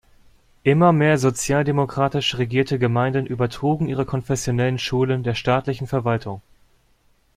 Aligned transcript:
Immer 0.63 0.93
mehr 0.93 1.19
sozialdemokratisch 1.19 2.35
regierte 2.39 2.79
Gemeinden 2.79 3.27
übertrugen 3.27 3.85
ihre 3.87 4.03
konfessionellen 4.03 4.79
Schulen 4.79 5.21
der 5.21 5.35
staatlichen 5.35 5.85
Verwaltung. 5.85 6.41